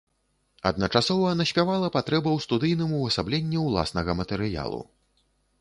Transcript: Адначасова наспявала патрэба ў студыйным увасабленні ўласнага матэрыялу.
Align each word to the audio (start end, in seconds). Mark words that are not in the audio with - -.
Адначасова 0.69 1.33
наспявала 1.41 1.91
патрэба 1.97 2.29
ў 2.37 2.47
студыйным 2.47 2.97
увасабленні 3.01 3.63
ўласнага 3.67 4.11
матэрыялу. 4.23 4.85